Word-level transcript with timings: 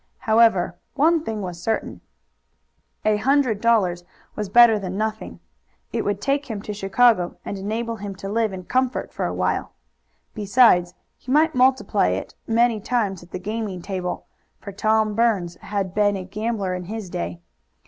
However, 0.17 0.79
one 0.95 1.23
thing 1.23 1.43
was 1.43 1.61
certain. 1.61 2.01
A 3.05 3.17
hundred 3.17 3.61
dollars 3.61 4.03
was 4.35 4.49
better 4.49 4.79
than 4.79 4.97
nothing. 4.97 5.39
It 5.93 6.03
would 6.03 6.19
take 6.19 6.47
him 6.47 6.59
to 6.63 6.73
Chicago 6.73 7.37
and 7.45 7.55
enable 7.55 7.97
him 7.97 8.15
to 8.15 8.27
live 8.27 8.51
in 8.51 8.63
comfort 8.63 9.13
for 9.13 9.27
a 9.27 9.33
while. 9.35 9.73
Besides, 10.33 10.95
he 11.19 11.31
might 11.31 11.53
multiply 11.53 12.07
it 12.07 12.33
many 12.47 12.79
times 12.79 13.21
at 13.21 13.29
the 13.29 13.37
gaming 13.37 13.83
table, 13.83 14.25
for 14.59 14.71
Tom 14.71 15.13
Burns 15.13 15.57
had 15.57 15.93
been 15.93 16.17
a 16.17 16.23
gambler 16.23 16.73
in 16.73 16.85
his 16.85 17.07
day. 17.07 17.39